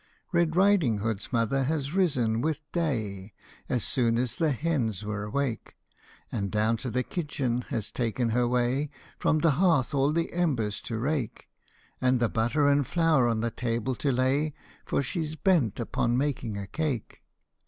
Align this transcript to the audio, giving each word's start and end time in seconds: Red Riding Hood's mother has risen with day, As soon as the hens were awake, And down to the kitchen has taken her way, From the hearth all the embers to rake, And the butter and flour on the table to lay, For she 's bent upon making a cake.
Red 0.31 0.55
Riding 0.55 0.97
Hood's 0.97 1.31
mother 1.31 1.65
has 1.65 1.93
risen 1.93 2.41
with 2.41 2.61
day, 2.71 3.33
As 3.69 3.83
soon 3.83 4.17
as 4.17 4.35
the 4.37 4.51
hens 4.51 5.05
were 5.05 5.23
awake, 5.25 5.75
And 6.31 6.49
down 6.49 6.75
to 6.77 6.89
the 6.89 7.03
kitchen 7.03 7.61
has 7.69 7.91
taken 7.91 8.29
her 8.29 8.47
way, 8.47 8.89
From 9.19 9.37
the 9.37 9.51
hearth 9.61 9.93
all 9.93 10.11
the 10.11 10.33
embers 10.33 10.81
to 10.89 10.97
rake, 10.97 11.49
And 12.01 12.19
the 12.19 12.29
butter 12.29 12.67
and 12.67 12.87
flour 12.87 13.27
on 13.27 13.41
the 13.41 13.51
table 13.51 13.93
to 13.93 14.11
lay, 14.11 14.55
For 14.87 15.03
she 15.03 15.23
's 15.23 15.35
bent 15.35 15.79
upon 15.79 16.17
making 16.17 16.57
a 16.57 16.65
cake. 16.65 17.21